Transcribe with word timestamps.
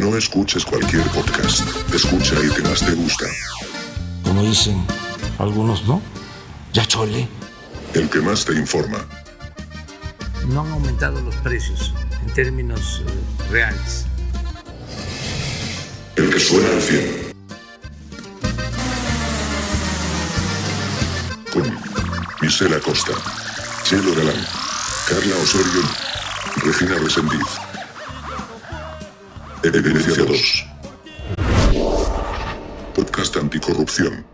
No 0.00 0.16
escuches 0.16 0.64
cualquier 0.64 1.02
podcast. 1.10 1.62
Escucha 1.92 2.38
el 2.38 2.54
que 2.54 2.62
más 2.62 2.80
te 2.80 2.92
gusta. 2.92 3.26
Como 4.22 4.42
dicen 4.44 4.80
algunos, 5.38 5.84
¿no? 5.88 6.00
Ya 6.72 6.86
chole. 6.86 7.26
El 7.94 8.08
que 8.08 8.20
más 8.20 8.44
te 8.44 8.52
informa. 8.52 8.98
No 10.46 10.60
han 10.60 10.72
aumentado 10.72 11.20
los 11.20 11.34
precios 11.36 11.92
en 12.24 12.32
términos 12.32 13.02
eh, 13.04 13.50
reales. 13.50 14.06
El 16.14 16.30
que 16.30 16.38
suena 16.38 16.68
al 16.68 16.80
100. 16.80 17.32
Con 21.52 21.78
Michelle 22.40 22.76
Acosta, 22.76 23.12
Chelo 23.82 24.14
Galán, 24.14 24.46
Carla 25.08 25.36
Osorio, 25.42 25.82
Regina 26.62 26.94
Resendiz. 26.94 27.68
Evidencia 29.64 30.24
2. 30.24 30.66
Podcast 32.94 33.36
anticorrupción. 33.36 34.24